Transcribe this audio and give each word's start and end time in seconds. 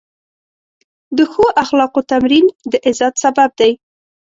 د 1.17 1.19
ښو 1.31 1.45
اخلاقو 1.63 2.01
تمرین 2.11 2.45
د 2.71 2.73
عزت 2.85 3.13
سبب 3.23 3.49
دی. 3.59 3.71